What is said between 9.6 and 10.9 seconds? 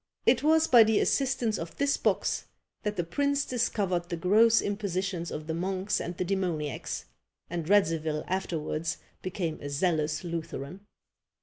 a zealous Lutheran.